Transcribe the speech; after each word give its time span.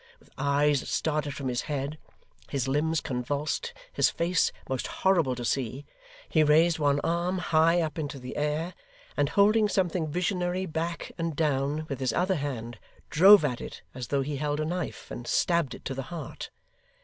With 0.19 0.31
eyes 0.35 0.79
that 0.79 0.87
started 0.87 1.35
from 1.35 1.47
his 1.47 1.61
head, 1.61 1.99
his 2.49 2.67
limbs 2.67 3.01
convulsed, 3.01 3.71
his 3.93 4.09
face 4.09 4.51
most 4.67 4.87
horrible 4.87 5.35
to 5.35 5.45
see, 5.45 5.85
he 6.27 6.43
raised 6.43 6.79
one 6.79 6.99
arm 7.01 7.37
high 7.37 7.81
up 7.83 7.99
into 7.99 8.17
the 8.17 8.35
air, 8.35 8.73
and 9.15 9.29
holding 9.29 9.69
something 9.69 10.07
visionary 10.07 10.65
back 10.65 11.11
and 11.19 11.35
down, 11.35 11.85
with 11.87 11.99
his 11.99 12.13
other 12.13 12.37
hand, 12.37 12.79
drove 13.11 13.45
at 13.45 13.61
it 13.61 13.83
as 13.93 14.07
though 14.07 14.23
he 14.23 14.37
held 14.37 14.59
a 14.59 14.65
knife 14.65 15.11
and 15.11 15.27
stabbed 15.27 15.75
it 15.75 15.85
to 15.85 15.93
the 15.93 16.01
heart. 16.09 16.49